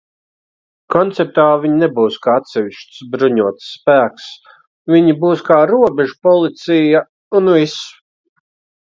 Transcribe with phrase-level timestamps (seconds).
[0.93, 4.27] Konceptuāli viņi nebūs kā atsevišķs bruņots spēks,
[4.95, 7.07] viņi būs kā robežpolicija,
[7.43, 7.89] un viss.